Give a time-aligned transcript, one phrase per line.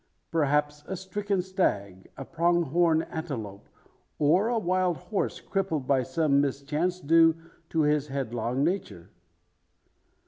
[0.31, 3.69] Perhaps, a stricken stag, a prong horn antelope,
[4.17, 7.35] or a wild horse crippled by some mischance due
[7.69, 9.11] to his headlong nature?